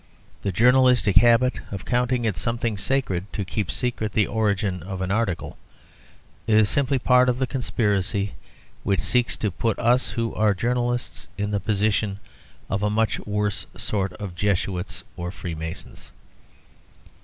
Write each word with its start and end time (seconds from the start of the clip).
The 0.41 0.51
journalistic 0.51 1.17
habit 1.17 1.59
of 1.69 1.85
counting 1.85 2.25
it 2.25 2.35
something 2.35 2.75
sacred 2.75 3.31
to 3.33 3.45
keep 3.45 3.69
secret 3.69 4.13
the 4.13 4.25
origin 4.25 4.81
of 4.81 4.99
an 4.99 5.11
article 5.11 5.59
is 6.47 6.69
simply 6.69 6.97
part 6.97 7.29
of 7.29 7.37
the 7.37 7.45
conspiracy 7.45 8.33
which 8.81 8.99
seeks 8.99 9.37
to 9.37 9.51
put 9.51 9.77
us 9.77 10.09
who 10.09 10.33
are 10.33 10.55
journalists 10.55 11.27
in 11.37 11.51
the 11.51 11.59
position 11.59 12.19
of 12.67 12.81
a 12.81 12.89
much 12.89 13.19
worse 13.27 13.67
sort 13.77 14.13
of 14.13 14.33
Jesuits 14.33 15.03
or 15.17 15.29
Freemasons. 15.31 16.11